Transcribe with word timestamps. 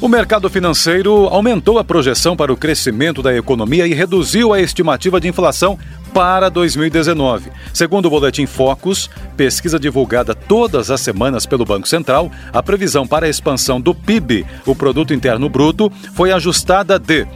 O 0.00 0.08
mercado 0.08 0.48
financeiro 0.48 1.26
aumentou 1.26 1.78
a 1.78 1.84
projeção 1.84 2.34
para 2.34 2.50
o 2.50 2.56
crescimento 2.56 3.22
da 3.22 3.36
economia 3.36 3.86
e 3.86 3.92
reduziu 3.92 4.50
a 4.50 4.58
estimativa 4.58 5.20
de 5.20 5.28
inflação 5.28 5.78
para 6.14 6.48
2019. 6.48 7.50
Segundo 7.74 8.06
o 8.06 8.10
Boletim 8.10 8.46
Focus, 8.46 9.10
pesquisa 9.36 9.78
divulgada 9.78 10.34
todas 10.34 10.90
as 10.90 11.02
semanas 11.02 11.44
pelo 11.44 11.66
Banco 11.66 11.86
Central, 11.86 12.32
a 12.50 12.62
previsão 12.62 13.06
para 13.06 13.26
a 13.26 13.28
expansão 13.28 13.78
do 13.78 13.94
PIB, 13.94 14.46
o 14.64 14.74
Produto 14.74 15.12
Interno 15.12 15.50
Bruto, 15.50 15.92
foi 16.14 16.32
ajustada 16.32 16.98
de 16.98 17.26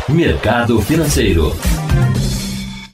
Mercado 0.09 0.81
Financeiro. 0.83 1.56